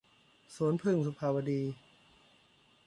[0.55, 1.61] สวนผึ้ง- สุภาวดี